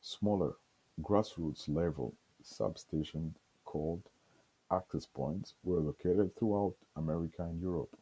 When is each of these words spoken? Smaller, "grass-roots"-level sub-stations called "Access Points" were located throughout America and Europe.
Smaller, 0.00 0.56
"grass-roots"-level 1.02 2.14
sub-stations 2.42 3.36
called 3.66 4.02
"Access 4.70 5.04
Points" 5.04 5.56
were 5.62 5.80
located 5.80 6.34
throughout 6.34 6.74
America 6.96 7.42
and 7.42 7.60
Europe. 7.60 7.94